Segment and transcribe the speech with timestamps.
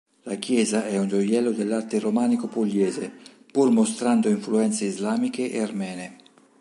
[0.23, 3.11] La chiesa è un gioiello dell'arte romanico pugliese,
[3.51, 6.15] pur mostrando influenze islamiche e armene.